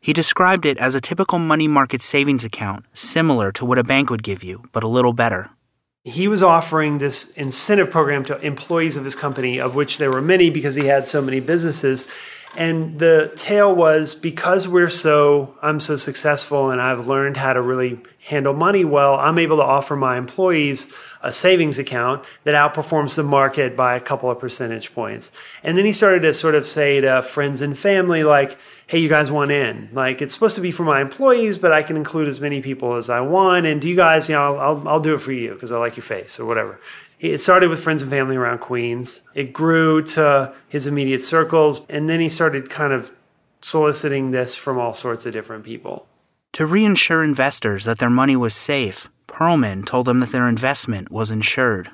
[0.00, 4.08] He described it as a typical money market savings account, similar to what a bank
[4.08, 5.50] would give you, but a little better.
[6.04, 10.22] He was offering this incentive program to employees of his company, of which there were
[10.22, 12.06] many because he had so many businesses.
[12.56, 17.62] And the tale was because we're so, I'm so successful and I've learned how to
[17.62, 23.16] really handle money well, I'm able to offer my employees a savings account that outperforms
[23.16, 25.32] the market by a couple of percentage points.
[25.62, 28.58] And then he started to sort of say to friends and family, like,
[28.88, 29.88] hey, you guys want in?
[29.92, 32.96] Like, it's supposed to be for my employees, but I can include as many people
[32.96, 33.64] as I want.
[33.64, 35.78] And do you guys, you know, I'll, I'll, I'll do it for you because I
[35.78, 36.80] like your face or whatever.
[37.20, 39.22] It started with friends and family around Queens.
[39.34, 41.86] It grew to his immediate circles.
[41.88, 43.12] And then he started kind of
[43.60, 46.08] soliciting this from all sorts of different people.
[46.54, 51.30] To reassure investors that their money was safe, Pearlman told them that their investment was
[51.30, 51.90] insured.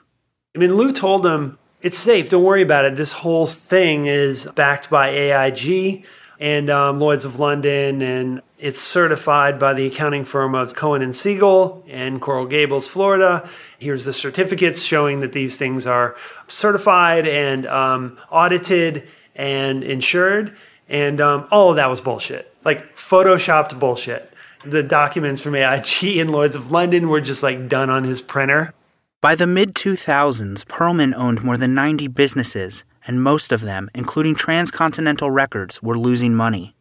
[0.55, 2.97] I mean, Lou told them, it's safe, don't worry about it.
[2.97, 6.05] This whole thing is backed by AIG
[6.39, 11.15] and um, Lloyd's of London, and it's certified by the accounting firm of Cohen and
[11.15, 13.49] Siegel in Coral Gables, Florida.
[13.79, 20.55] Here's the certificates showing that these things are certified and um, audited and insured.
[20.89, 24.33] And um, all of that was bullshit, like photoshopped bullshit
[24.67, 28.73] the documents from AIG and Lloyd's of London were just like done on his printer.
[29.21, 34.35] By the mid 2000s, Pearlman owned more than 90 businesses, and most of them, including
[34.35, 36.75] Transcontinental Records, were losing money.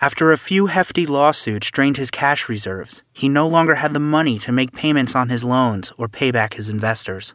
[0.00, 4.38] After a few hefty lawsuits drained his cash reserves, he no longer had the money
[4.40, 7.34] to make payments on his loans or pay back his investors.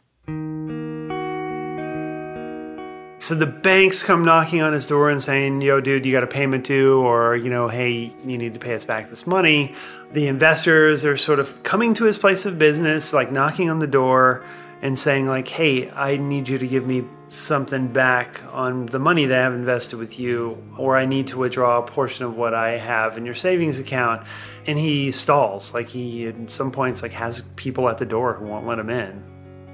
[3.20, 6.28] So the banks come knocking on his door and saying, yo, dude, you got a
[6.28, 9.74] payment due, or, you know, hey, you need to pay us back this money.
[10.12, 13.88] The investors are sort of coming to his place of business, like knocking on the
[13.88, 14.44] door
[14.82, 19.26] and saying, like, hey, I need you to give me something back on the money
[19.26, 22.54] that I have invested with you, or I need to withdraw a portion of what
[22.54, 24.26] I have in your savings account.
[24.66, 25.74] And he stalls.
[25.74, 28.90] Like he at some points like has people at the door who won't let him
[28.90, 29.24] in.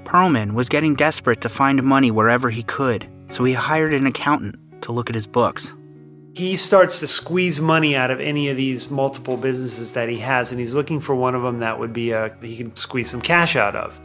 [0.03, 4.55] Pearlman was getting desperate to find money wherever he could so he hired an accountant
[4.81, 5.75] to look at his books.
[6.35, 10.51] He starts to squeeze money out of any of these multiple businesses that he has,
[10.51, 13.21] and he's looking for one of them that would be a he can squeeze some
[13.21, 13.99] cash out of.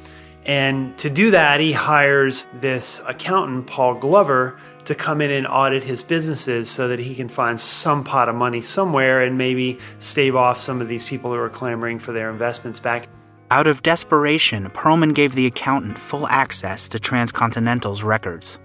[0.47, 5.85] And to do that, he hires this accountant, Paul Glover, to come in and audit
[5.85, 10.35] his businesses so that he can find some pot of money somewhere and maybe stave
[10.35, 13.07] off some of these people who are clamoring for their investments back.
[13.51, 18.59] Out of desperation, Pearlman gave the accountant full access to Transcontinental's records.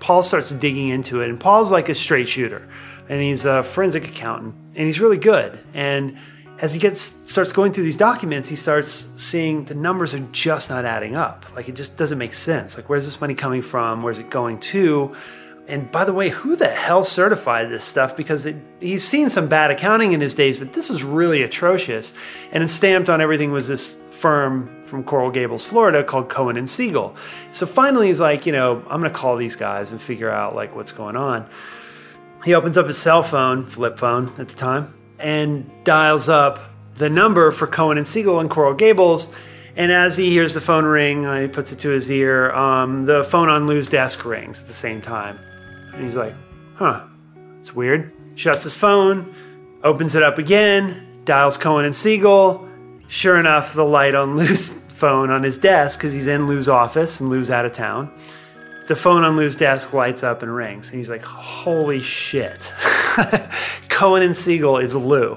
[0.00, 2.68] Paul starts digging into it, and Paul's like a straight shooter,
[3.08, 5.58] and he's a forensic accountant, and he's really good.
[5.72, 6.18] And
[6.64, 10.70] as he gets starts going through these documents, he starts seeing the numbers are just
[10.70, 11.44] not adding up.
[11.54, 12.78] Like it just doesn't make sense.
[12.78, 14.02] Like where's this money coming from?
[14.02, 15.14] Where's it going to?
[15.68, 18.16] And by the way, who the hell certified this stuff?
[18.16, 22.14] Because it, he's seen some bad accounting in his days, but this is really atrocious.
[22.50, 27.14] And stamped on everything was this firm from Coral Gables, Florida called Cohen and Siegel.
[27.52, 30.54] So finally he's like, you know, I'm going to call these guys and figure out
[30.54, 31.46] like what's going on.
[32.42, 34.94] He opens up his cell phone, flip phone at the time,
[35.24, 36.60] and dials up
[36.96, 39.34] the number for Cohen and Siegel in Coral Gables.
[39.74, 42.52] And as he hears the phone ring, uh, he puts it to his ear.
[42.52, 45.38] Um, the phone on Lou's desk rings at the same time.
[45.94, 46.34] And he's like,
[46.74, 47.04] huh,
[47.58, 48.12] it's weird.
[48.36, 49.34] Shuts his phone,
[49.82, 52.68] opens it up again, dials Cohen and Siegel,
[53.06, 57.20] Sure enough, the light on Lou's phone on his desk, because he's in Lou's office
[57.20, 58.12] and Lou's out of town,
[58.88, 62.74] the phone on Lou's desk lights up and rings, and he's like, "Holy shit!"
[63.94, 65.36] Cohen and Siegel is Lou.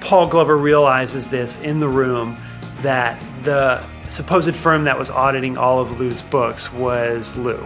[0.00, 2.36] Paul Glover realizes this in the room
[2.82, 7.64] that the supposed firm that was auditing all of Lou's books was Lou,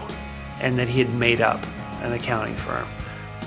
[0.60, 1.64] and that he had made up
[2.02, 2.86] an accounting firm.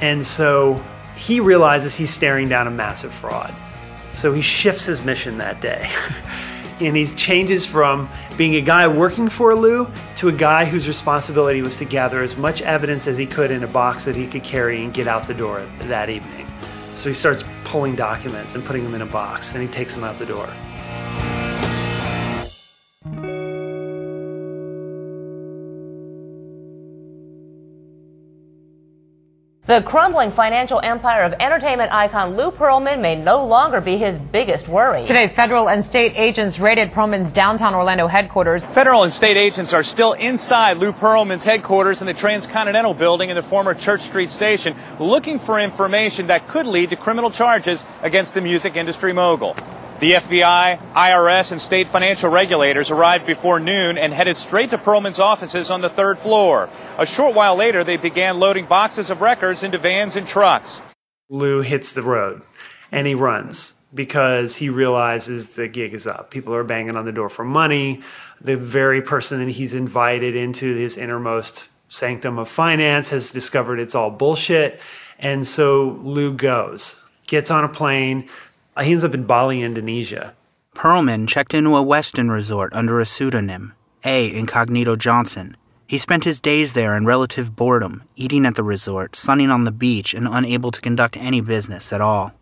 [0.02, 0.84] And so
[1.16, 3.54] he realizes he's staring down a massive fraud.
[4.14, 5.88] So he shifts his mission that day.
[6.88, 11.62] and he changes from being a guy working for Lou to a guy whose responsibility
[11.62, 14.44] was to gather as much evidence as he could in a box that he could
[14.44, 16.48] carry and get out the door that evening.
[16.96, 20.04] So he starts pulling documents and putting them in a box, and he takes them
[20.04, 20.50] out the door.
[29.72, 34.68] The crumbling financial empire of entertainment icon Lou Pearlman may no longer be his biggest
[34.68, 35.06] worry.
[35.06, 38.66] Today, federal and state agents raided Pearlman's downtown Orlando headquarters.
[38.66, 43.38] Federal and state agents are still inside Lou Pearlman's headquarters in the Transcontinental building in
[43.38, 48.34] the former Church Street station, looking for information that could lead to criminal charges against
[48.34, 49.56] the music industry mogul.
[50.02, 55.20] The FBI, IRS, and state financial regulators arrived before noon and headed straight to Pearlman's
[55.20, 56.72] offices on the third floor.
[56.98, 60.82] A short while later, they began loading boxes of records into vans and trucks.
[61.30, 62.42] Lou hits the road
[62.92, 66.32] and he runs because he realizes the gig is up.
[66.32, 68.02] People are banging on the door for money.
[68.42, 73.94] The very person that he's invited into his innermost sanctum of finance has discovered it's
[73.94, 74.82] all bullshit.
[75.20, 78.28] And so Lou goes, gets on a plane,
[78.76, 80.34] Uh, he ends up in Bali, Indonesia.
[80.76, 83.74] Pearlman checked into a Westin resort under a pseudonym,
[84.06, 84.34] A.
[84.34, 85.58] Incognito Johnson.
[85.88, 89.74] He spent his days there in relative boredom, eating at the resort, sunning on the
[89.74, 92.34] beach, and unable to conduct any business at all.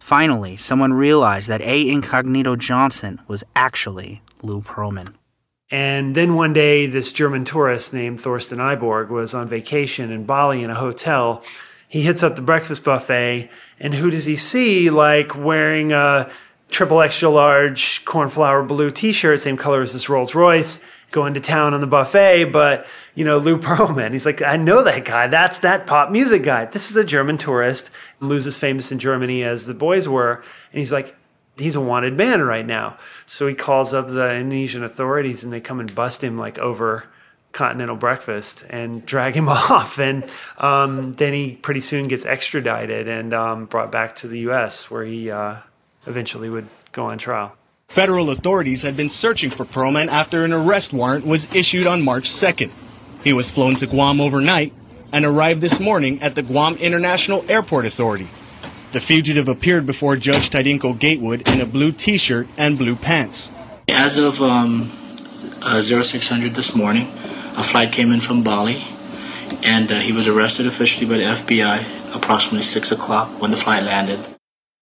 [0.00, 1.88] Finally, someone realized that A.
[1.88, 5.14] Incognito Johnson was actually Lou Pearlman.
[5.70, 10.62] And then one day, this German tourist named Thorsten Eiborg was on vacation in Bali
[10.62, 11.42] in a hotel
[11.88, 16.30] he hits up the breakfast buffet, and who does he see like wearing a
[16.70, 21.74] triple extra large cornflower blue t-shirt, same color as this Rolls Royce, going to town
[21.74, 24.12] on the buffet, but you know, Lou Pearlman.
[24.12, 25.26] He's like, I know that guy.
[25.28, 26.64] That's that pop music guy.
[26.66, 27.90] This is a German tourist.
[28.20, 30.42] Lou's as famous in Germany as the boys were.
[30.72, 31.16] And he's like,
[31.56, 32.98] he's a wanted man right now.
[33.24, 37.06] So he calls up the Indonesian authorities and they come and bust him like over
[37.56, 39.98] continental breakfast and drag him off.
[39.98, 40.24] And
[40.58, 45.04] um, then he pretty soon gets extradited and um, brought back to the U.S., where
[45.04, 45.56] he uh,
[46.06, 47.56] eventually would go on trial.
[47.88, 52.24] Federal authorities had been searching for Pearlman after an arrest warrant was issued on March
[52.24, 52.70] 2nd.
[53.22, 54.72] He was flown to Guam overnight
[55.12, 58.28] and arrived this morning at the Guam International Airport Authority.
[58.92, 63.50] The fugitive appeared before Judge Tydingco-Gatewood in a blue t-shirt and blue pants.
[63.88, 64.90] As of um,
[65.62, 67.08] uh, 0600 this morning,
[67.56, 68.82] a flight came in from Bali,
[69.64, 73.82] and uh, he was arrested officially by the FBI approximately six o'clock when the flight
[73.82, 74.20] landed.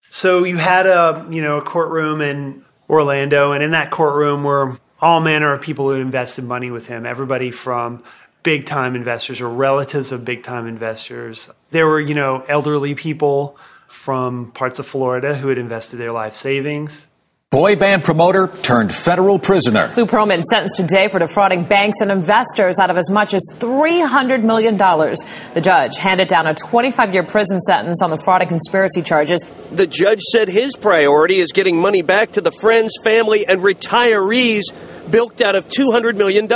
[0.09, 4.77] So you had a you know a courtroom in Orlando, and in that courtroom were
[5.01, 7.05] all manner of people who had invested money with him.
[7.05, 8.03] Everybody from
[8.43, 11.51] big time investors or relatives of big time investors.
[11.71, 13.57] There were you know elderly people
[13.87, 17.09] from parts of Florida who had invested their life savings.
[17.51, 19.89] Boy band promoter turned federal prisoner.
[19.95, 24.43] Lou Pearlman sentenced today for defrauding banks and investors out of as much as $300
[24.43, 24.75] million.
[24.75, 29.39] The judge handed down a 25 year prison sentence on the fraud and conspiracy charges.
[29.71, 34.63] The judge said his priority is getting money back to the friends, family, and retirees
[35.09, 36.49] bilked out of $200 million.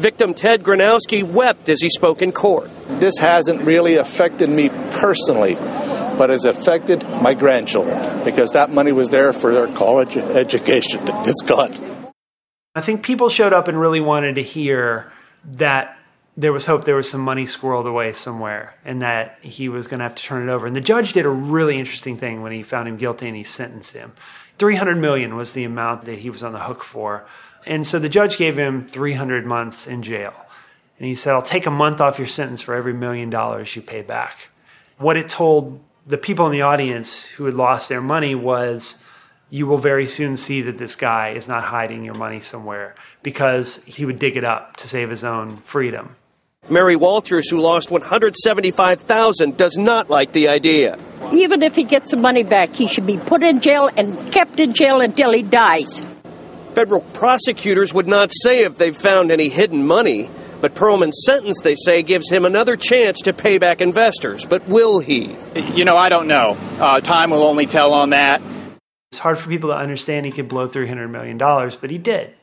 [0.00, 2.70] Victim Ted Granowski wept as he spoke in court.
[2.98, 5.56] This hasn't really affected me personally
[6.18, 11.00] but has affected my grandchildren because that money was there for their college education.
[11.28, 12.12] It's gone.
[12.74, 15.12] I think people showed up and really wanted to hear
[15.44, 15.98] that
[16.36, 19.98] there was hope there was some money squirreled away somewhere and that he was going
[19.98, 20.66] to have to turn it over.
[20.66, 23.42] And the judge did a really interesting thing when he found him guilty and he
[23.42, 24.12] sentenced him.
[24.58, 27.26] 300 million was the amount that he was on the hook for.
[27.66, 30.34] And so the judge gave him 300 months in jail.
[30.98, 33.82] And he said, I'll take a month off your sentence for every million dollars you
[33.82, 34.48] pay back.
[34.98, 39.04] What it told the people in the audience who had lost their money was
[39.50, 43.84] you will very soon see that this guy is not hiding your money somewhere because
[43.84, 46.16] he would dig it up to save his own freedom.
[46.70, 50.98] Mary Walters, who lost 175,000, does not like the idea.
[51.32, 54.58] Even if he gets the money back, he should be put in jail and kept
[54.58, 56.00] in jail until he dies.
[56.72, 60.30] Federal prosecutors would not say if they've found any hidden money.
[60.60, 64.44] But Pearlman's sentence, they say, gives him another chance to pay back investors.
[64.44, 65.36] But will he?
[65.54, 66.56] You know, I don't know.
[66.78, 68.42] Uh, time will only tell on that.
[69.12, 72.34] It's hard for people to understand he could blow $300 million, but he did.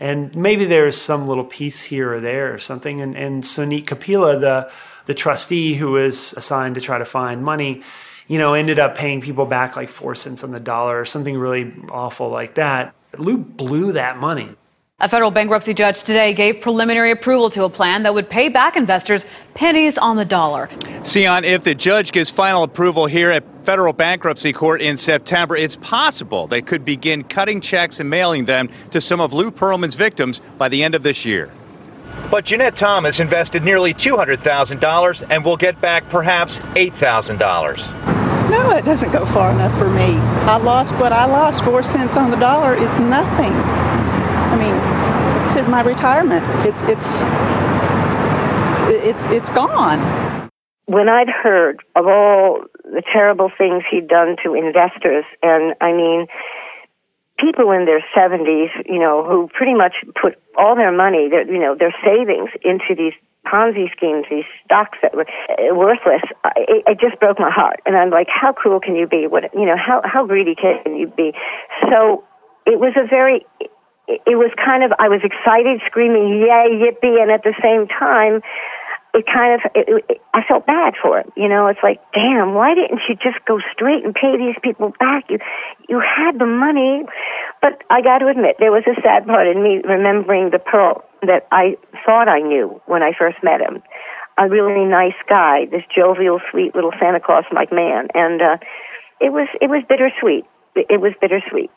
[0.00, 3.00] And maybe there's some little piece here or there or something.
[3.00, 4.72] And, and Soneet Kapila, the,
[5.04, 7.82] the trustee who was assigned to try to find money,
[8.26, 11.36] you know, ended up paying people back like four cents on the dollar or something
[11.36, 12.94] really awful like that.
[13.18, 14.48] Lou blew that money.
[15.02, 18.76] A federal bankruptcy judge today gave preliminary approval to a plan that would pay back
[18.76, 20.68] investors pennies on the dollar.
[21.04, 25.76] Sion, if the judge gives final approval here at federal bankruptcy court in September, it's
[25.82, 30.40] possible they could begin cutting checks and mailing them to some of Lou Pearlman's victims
[30.56, 31.50] by the end of this year.
[32.30, 37.40] But Jeanette Thomas invested nearly $200,000 and will get back perhaps $8,000.
[38.50, 40.14] No, it doesn't go far enough for me.
[40.46, 41.64] I lost what I lost.
[41.64, 43.81] Four cents on the dollar is nothing.
[44.52, 44.76] I mean,
[45.56, 46.44] it's my retirement.
[46.68, 47.08] It's it's
[49.08, 50.50] it's it's gone.
[50.84, 56.26] When I'd heard of all the terrible things he'd done to investors, and I mean,
[57.38, 61.58] people in their 70s, you know, who pretty much put all their money, their, you
[61.58, 63.14] know, their savings into these
[63.46, 66.22] Ponzi schemes, these stocks that were uh, worthless.
[66.56, 69.26] It, it just broke my heart, and I'm like, how cruel can you be?
[69.26, 71.32] What you know, how how greedy can you be?
[71.90, 72.24] So
[72.66, 73.46] it was a very
[74.26, 78.42] it was kind of I was excited, screaming yay, yippee, and at the same time,
[79.14, 81.30] it kind of it, it, I felt bad for him.
[81.36, 84.92] You know, it's like, damn, why didn't you just go straight and pay these people
[84.98, 85.28] back?
[85.28, 85.38] You
[85.88, 87.04] you had the money,
[87.60, 91.04] but I got to admit there was a sad part in me remembering the Pearl
[91.22, 93.82] that I thought I knew when I first met him.
[94.38, 98.56] A really nice guy, this jovial, sweet little Santa Claus like man, and uh,
[99.20, 100.44] it was it was bittersweet.
[100.74, 101.70] It was bittersweet.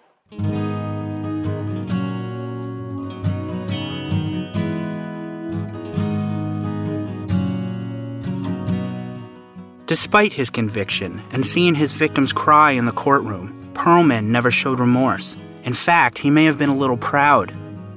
[9.87, 15.37] Despite his conviction and seeing his victims cry in the courtroom, Pearlman never showed remorse.
[15.63, 17.51] In fact, he may have been a little proud.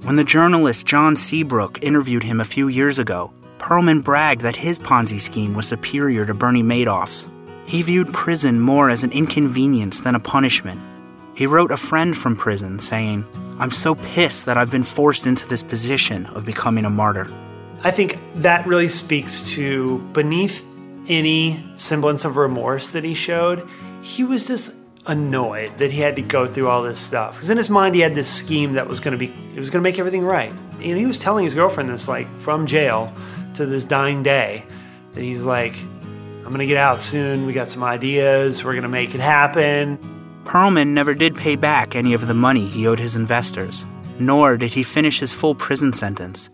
[0.04, 4.78] When the journalist John Seabrook interviewed him a few years ago, Pearlman bragged that his
[4.78, 7.30] Ponzi scheme was superior to Bernie Madoff's.
[7.64, 10.82] He viewed prison more as an inconvenience than a punishment.
[11.34, 13.24] He wrote a friend from prison saying,
[13.58, 17.30] I'm so pissed that I've been forced into this position of becoming a martyr.
[17.82, 20.67] I think that really speaks to beneath
[21.08, 23.68] any semblance of remorse that he showed,
[24.02, 24.74] he was just
[25.06, 27.34] annoyed that he had to go through all this stuff.
[27.34, 29.70] Because in his mind, he had this scheme that was going to be, it was
[29.70, 30.52] going to make everything right.
[30.74, 33.12] And he was telling his girlfriend this, like, from jail
[33.54, 34.64] to this dying day,
[35.12, 35.74] that he's like,
[36.36, 37.46] I'm going to get out soon.
[37.46, 38.64] We got some ideas.
[38.64, 39.98] We're going to make it happen.
[40.44, 43.86] Pearlman never did pay back any of the money he owed his investors,
[44.18, 46.48] nor did he finish his full prison sentence.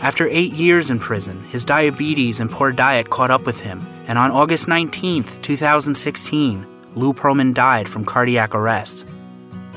[0.00, 4.18] After eight years in prison, his diabetes and poor diet caught up with him, and
[4.18, 9.06] on August 19, 2016, Lou Pearlman died from cardiac arrest.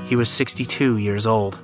[0.08, 1.60] He was 62 years old.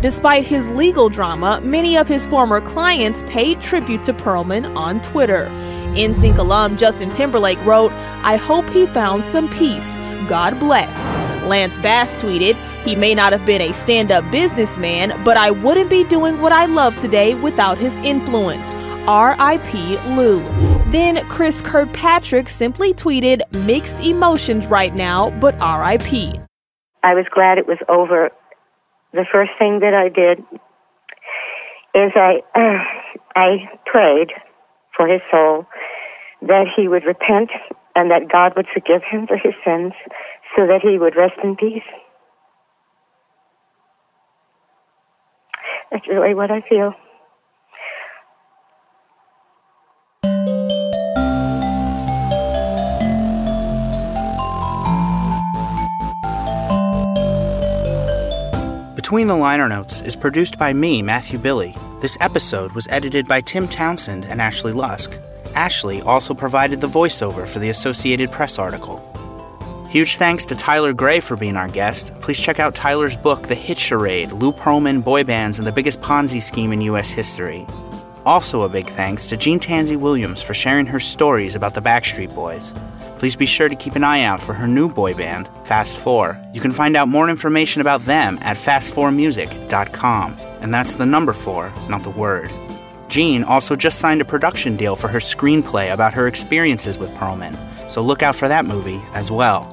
[0.00, 5.46] Despite his legal drama, many of his former clients paid tribute to Pearlman on Twitter.
[5.94, 7.92] NSYNC alum Justin Timberlake wrote,
[8.22, 9.98] I hope he found some peace.
[10.26, 11.08] God bless.
[11.44, 15.90] Lance Bass tweeted, He may not have been a stand up businessman, but I wouldn't
[15.90, 18.72] be doing what I love today without his influence.
[19.06, 19.98] R.I.P.
[20.16, 20.40] Lou.
[20.92, 26.40] Then Chris Kirkpatrick simply tweeted, Mixed emotions right now, but R.I.P.
[27.02, 28.30] I was glad it was over.
[29.12, 30.38] The first thing that I did
[31.94, 34.32] is I, uh, I prayed
[34.96, 35.66] for his soul
[36.42, 37.50] that he would repent
[37.94, 39.92] and that God would forgive him for his sins
[40.56, 41.82] so that he would rest in peace.
[45.90, 46.94] That's really what I feel.
[59.12, 61.76] Between the Liner Notes is produced by me, Matthew Billy.
[62.00, 65.18] This episode was edited by Tim Townsend and Ashley Lusk.
[65.54, 69.04] Ashley also provided the voiceover for the Associated Press article.
[69.90, 72.18] Huge thanks to Tyler Gray for being our guest.
[72.22, 76.00] Please check out Tyler's book, The Hit Charade Lou Pearlman, Boy Bands, and the Biggest
[76.00, 77.10] Ponzi Scheme in U.S.
[77.10, 77.66] History.
[78.24, 82.34] Also, a big thanks to Jean Tansey Williams for sharing her stories about the Backstreet
[82.34, 82.72] Boys.
[83.22, 86.36] Please be sure to keep an eye out for her new boy band, Fast Four.
[86.52, 90.36] You can find out more information about them at fast4music.com.
[90.60, 92.50] And that's the number four, not the word.
[93.06, 97.56] Jean also just signed a production deal for her screenplay about her experiences with Pearlman,
[97.88, 99.70] so look out for that movie as well.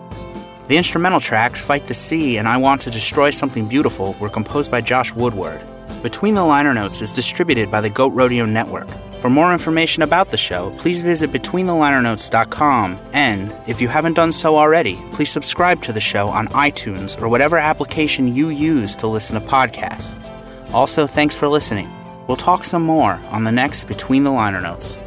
[0.68, 4.70] The instrumental tracks Fight the Sea and I Want to Destroy Something Beautiful were composed
[4.70, 5.64] by Josh Woodward.
[6.04, 8.90] Between the Liner Notes is distributed by the Goat Rodeo Network.
[9.20, 14.56] For more information about the show, please visit BetweenTheLinerNotes.com, and if you haven't done so
[14.56, 19.40] already, please subscribe to the show on iTunes or whatever application you use to listen
[19.40, 20.16] to podcasts.
[20.74, 21.92] Also, thanks for listening.
[22.28, 24.98] We'll talk some more on the next Between the Liner Notes.